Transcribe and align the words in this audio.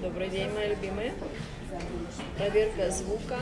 Добрый 0.00 0.30
день, 0.30 0.50
мои 0.54 0.70
любимые. 0.70 1.12
Проверка 2.38 2.90
звука. 2.90 3.38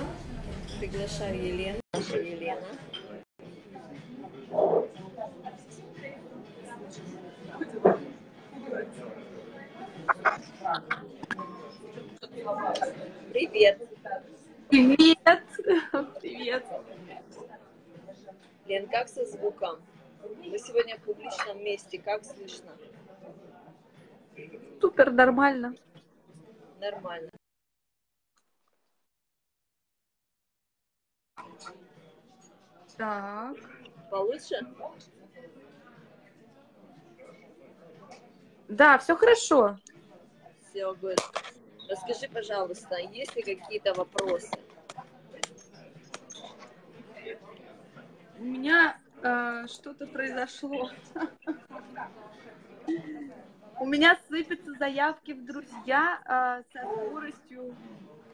Приглашаю 0.80 1.36
Елену. 1.36 1.78
Елена. 1.94 2.66
Привет. 13.32 13.80
Привет! 14.68 15.42
Привет! 16.20 16.66
Лен, 18.66 18.88
как 18.88 19.08
со 19.08 19.24
звуком? 19.24 19.78
Мы 20.36 20.58
сегодня 20.58 20.96
в 20.98 21.02
публичном 21.02 21.62
месте, 21.64 21.98
как 21.98 22.24
слышно? 22.24 22.76
Супер, 24.80 25.10
нормально. 25.10 25.74
Нормально. 26.80 27.30
Так. 32.96 33.56
Получше? 34.10 34.56
Да, 38.68 38.98
все 38.98 39.16
хорошо. 39.16 39.78
Все, 40.68 40.92
good. 40.94 41.20
Расскажи, 41.88 42.28
пожалуйста, 42.28 42.96
есть 42.96 43.34
ли 43.34 43.42
какие-то 43.56 43.94
вопросы? 43.94 44.50
У 48.38 48.42
меня 48.42 49.00
что-то 49.20 50.06
произошло. 50.06 50.90
У 53.80 53.86
меня 53.86 54.18
сыпятся 54.28 54.72
заявки 54.74 55.32
в 55.32 55.44
друзья 55.44 56.20
э, 56.24 56.72
со 56.72 56.82
скоростью 56.82 57.76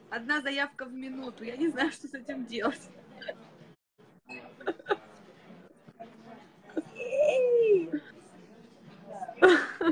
одна 0.09 0.41
заявка 0.41 0.85
в 0.85 0.93
минуту. 0.93 1.43
Я 1.43 1.55
не 1.57 1.67
знаю, 1.67 1.91
что 1.91 2.07
с 2.07 2.13
этим 2.13 2.45
делать. 2.45 2.89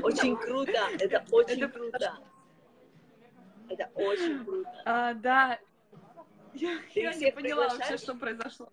Очень 0.02 0.36
круто, 0.36 0.72
это 0.98 1.24
очень 1.30 1.62
Это 1.62 1.68
круто. 1.68 2.18
Это 3.68 3.90
очень 3.94 4.44
круто. 4.44 4.82
А, 4.84 5.14
да. 5.14 5.58
Я, 6.52 6.78
Ты 6.92 7.00
я 7.00 7.14
не 7.14 7.32
поняла 7.32 7.68
вообще, 7.68 7.96
что 7.96 8.14
произошло. 8.14 8.68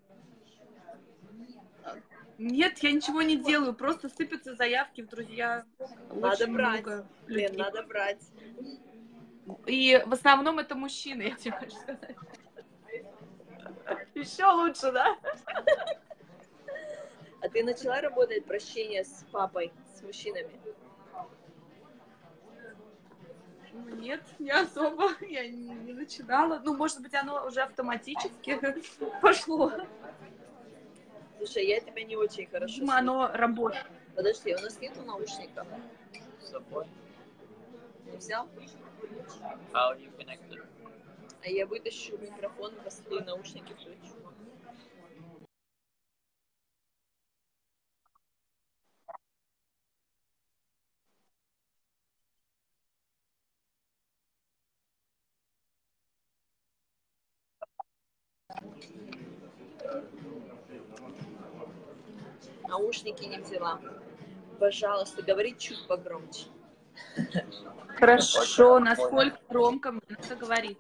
Нет, 2.42 2.80
я 2.80 2.92
ничего 2.92 3.22
не 3.22 3.38
делаю, 3.38 3.76
просто 3.76 4.10
сыпятся 4.10 4.56
заявки 4.56 5.02
в 5.02 5.08
друзья. 5.08 5.64
Надо 6.10 6.44
Очень 6.46 6.54
брать. 6.54 6.82
много 6.82 7.08
Блин, 7.28 7.52
людей. 7.52 7.58
надо 7.58 7.84
брать. 7.84 8.22
И 9.68 10.02
в 10.08 10.14
основном 10.14 10.58
это 10.58 10.74
мужчины, 10.74 11.22
я 11.30 11.36
тебе 11.36 11.52
хочу 11.52 11.76
сказать. 11.78 12.16
Еще 14.16 14.46
лучше, 14.48 14.92
да? 14.92 15.16
А 17.42 17.50
ты 17.50 17.64
начала 17.64 18.02
работать 18.02 18.44
прощение 18.46 19.04
с 19.06 19.24
папой, 19.32 19.72
с 19.96 20.02
мужчинами? 20.02 20.60
Нет, 24.00 24.24
не 24.40 24.50
особо. 24.50 25.12
Я 25.22 25.48
не, 25.48 25.76
не 25.76 25.94
начинала. 25.94 26.60
Ну, 26.64 26.76
может 26.76 27.02
быть, 27.02 27.14
оно 27.14 27.46
уже 27.46 27.62
автоматически 27.62 28.60
пошло. 29.22 29.72
Слушай, 31.42 31.66
я 31.66 31.80
тебя 31.80 32.04
не 32.04 32.16
очень 32.16 32.46
хорошо 32.46 32.76
слышу. 32.76 32.94
оно 32.94 33.32
работает. 33.34 33.88
Подожди, 34.16 34.54
у 34.54 34.60
нас 34.60 34.80
нету 34.80 35.02
наушников. 35.02 35.66
Не 38.06 38.18
взял? 38.18 38.48
How 39.74 39.98
you 39.98 40.16
connected? 40.18 40.64
А 41.44 41.50
я 41.50 41.66
вытащу 41.66 42.16
микрофон, 42.20 42.76
посмотрю 42.84 43.26
наушники 43.26 43.74
включу. 43.74 44.14
Наушники 62.72 63.26
не 63.26 63.38
взяла. 63.38 63.82
Пожалуйста, 64.58 65.22
говори 65.22 65.58
чуть 65.58 65.86
погромче. 65.88 66.46
Хорошо, 67.98 68.80
насколько 68.80 69.38
громко 69.50 69.92
мне 69.92 70.02
надо 70.08 70.36
говорить. 70.38 70.80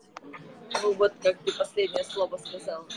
Ну 0.82 0.94
вот, 0.94 1.14
как 1.22 1.38
ты 1.40 1.52
последнее 1.52 2.06
слово 2.06 2.38
сказал. 2.38 2.88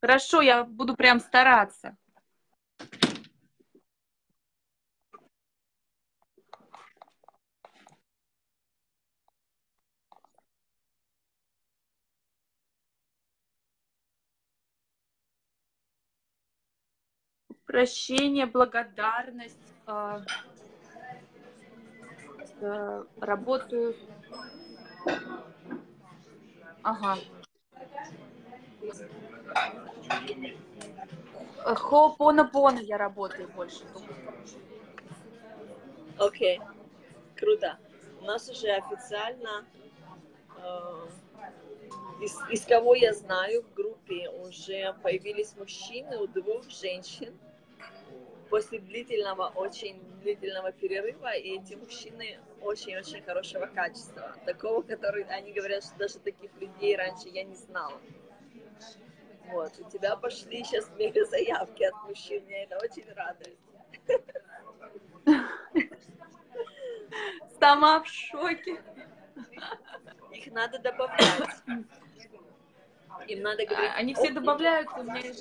Хорошо, 0.00 0.40
я 0.40 0.62
буду 0.62 0.94
прям 0.94 1.18
стараться. 1.18 1.96
Прощение, 17.66 18.46
благодарность. 18.46 19.58
а, 19.86 20.22
э, 22.60 23.04
Работаю. 23.20 23.96
Ага. 26.82 27.18
Хо'опонопоно 31.64 32.78
я 32.78 32.96
работаю 32.98 33.48
больше. 33.48 33.82
Окей, 36.18 36.60
круто. 37.34 37.78
У 38.20 38.24
нас 38.24 38.48
уже 38.48 38.68
официально, 38.68 39.64
э, 40.56 41.06
из, 42.22 42.38
из 42.50 42.64
кого 42.64 42.94
я 42.94 43.12
знаю 43.12 43.62
в 43.62 43.74
группе, 43.74 44.30
уже 44.30 44.94
появились 45.02 45.56
мужчины 45.56 46.18
у 46.18 46.28
двух 46.28 46.70
женщин 46.70 47.36
после 48.50 48.78
длительного, 48.78 49.48
очень 49.54 50.00
длительного 50.22 50.72
перерыва, 50.72 51.34
и 51.34 51.58
эти 51.58 51.74
мужчины 51.74 52.38
очень-очень 52.60 53.22
хорошего 53.22 53.66
качества. 53.66 54.34
Такого, 54.44 54.82
который, 54.82 55.24
они 55.24 55.52
говорят, 55.52 55.84
что 55.84 55.96
даже 55.98 56.18
таких 56.18 56.50
людей 56.60 56.96
раньше 56.96 57.28
я 57.28 57.44
не 57.44 57.54
знала. 57.54 58.00
Вот, 59.48 59.72
у 59.78 59.90
тебя 59.90 60.16
пошли 60.16 60.64
сейчас 60.64 60.90
мега 60.98 61.24
заявки 61.26 61.84
от 61.84 61.94
мужчин, 62.04 62.44
меня 62.46 62.64
это 62.64 62.78
очень 62.78 63.04
радует. 63.14 63.56
Сама 67.60 68.02
в 68.02 68.08
шоке. 68.08 68.82
Их 70.32 70.52
надо 70.52 70.78
добавлять. 70.78 71.62
Им 73.28 73.42
надо 73.42 73.66
говорить. 73.66 73.92
Они 73.96 74.14
все 74.14 74.28
«Ох, 74.28 74.34
добавляются, 74.34 74.96
у 74.98 75.02
меня 75.04 75.32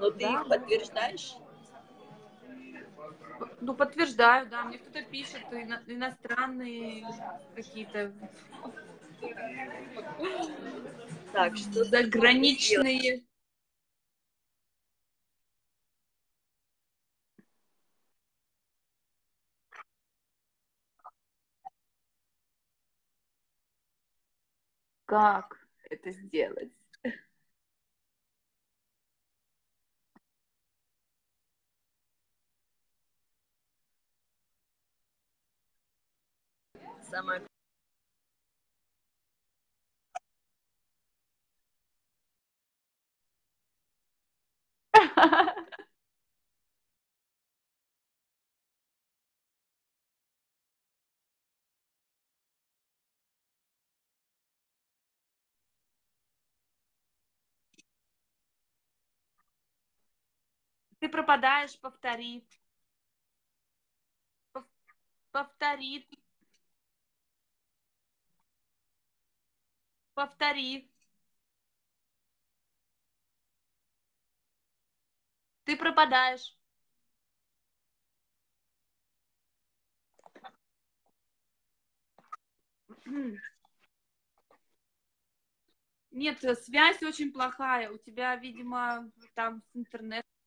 Но 0.00 0.10
ты 0.10 0.20
Да, 0.20 0.32
их 0.32 0.48
да. 0.48 0.58
подтверждаешь? 0.58 1.36
ну, 3.60 3.74
подтверждаю, 3.74 4.48
да, 4.48 4.64
мне 4.64 4.78
кто-то 4.78 5.02
пишет, 5.02 5.42
ино- 5.50 5.82
иностранные 5.86 7.06
какие-то 7.54 8.12
Так, 11.32 11.56
что 11.56 11.84
заграничные. 11.84 13.22
Как 25.04 25.58
это 25.90 26.10
сделать? 26.12 26.72
самое 37.10 37.42
Ты 61.00 61.08
пропадаешь, 61.08 61.78
повтори. 61.80 62.44
Повтори. 65.32 66.06
Повтори. 70.14 70.88
Ты 75.64 75.76
пропадаешь. 75.76 76.54
Нет, 86.10 86.38
связь 86.64 87.02
очень 87.02 87.32
плохая. 87.32 87.90
У 87.90 87.98
тебя, 87.98 88.36
видимо, 88.36 89.10
там 89.34 89.62
с 89.72 89.76
интернетом. 89.76 90.39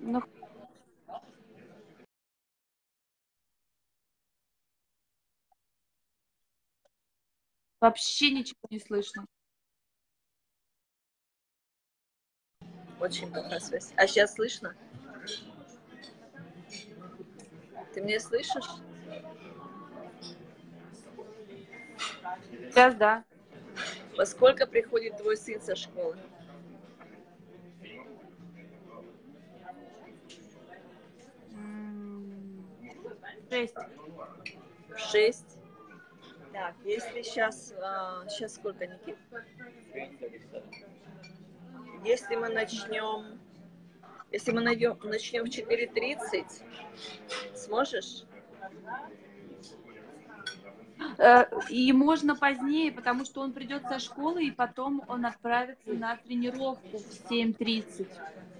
Ну, 0.00 0.22
вообще 7.80 8.30
ничего 8.30 8.58
не 8.70 8.78
слышно. 8.80 9.26
Очень 13.00 13.32
плохая 13.32 13.60
связь. 13.60 13.92
А 13.96 14.06
сейчас 14.06 14.34
слышно? 14.34 14.74
Ты 17.94 18.00
меня 18.02 18.20
слышишь? 18.20 18.68
Сейчас 22.70 22.94
да. 22.94 23.24
Во 24.20 24.26
сколько 24.26 24.66
приходит 24.66 25.16
твой 25.16 25.34
сын 25.34 25.62
со 25.62 25.74
школы? 25.74 26.14
Шесть. 33.48 33.74
Шесть. 34.94 35.58
Так, 36.52 36.74
если 36.84 37.22
сейчас... 37.22 37.68
сейчас 38.28 38.56
сколько, 38.56 38.86
Никит? 38.86 39.16
Если 42.04 42.36
мы 42.36 42.50
начнем... 42.50 43.40
Если 44.30 44.52
мы 44.52 44.60
найдем, 44.60 44.98
начнем 45.02 45.44
в 45.44 45.48
4.30, 45.48 47.54
сможешь? 47.54 48.24
Э, 51.18 51.44
И 51.68 51.92
можно 51.92 52.36
позднее, 52.36 52.92
потому 52.92 53.24
что 53.24 53.40
он 53.40 53.52
придет 53.52 53.82
со 53.88 53.98
школы, 53.98 54.44
и 54.44 54.50
потом 54.50 55.02
он 55.08 55.24
отправится 55.26 55.92
на 55.92 56.16
тренировку 56.16 56.98
в 56.98 57.30
7.30. 57.30 58.08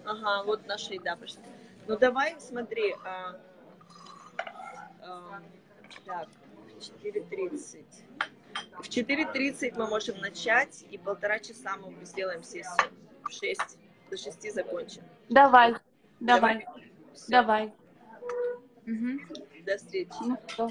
Ага, 0.05 0.43
вот 0.45 0.67
наша 0.67 0.95
еда 0.95 1.17
пошла. 1.17 1.43
Ну 1.87 1.99
давай, 1.99 2.37
смотри. 2.41 2.95
а, 3.05 3.37
а, 5.03 5.41
так, 6.05 6.29
4.30. 7.03 7.85
В 8.79 8.89
4.30 8.89 9.77
мы 9.77 9.87
можем 9.87 10.19
начать, 10.19 10.85
и 10.91 10.99
полтора 10.99 11.39
часа 11.39 11.77
мы 11.77 11.93
сделаем 12.05 12.43
сессию. 12.43 12.91
В 13.25 13.33
6, 13.33 13.79
до 14.11 14.17
6 14.17 14.53
закончим. 14.53 15.03
Давай, 15.29 15.75
давай, 16.21 16.67
Всё. 17.15 17.25
давай. 17.29 17.73
Мгм. 18.87 19.21
До 19.65 19.77
встречи. 19.77 20.11
Ну 20.23 20.37
что, 20.49 20.71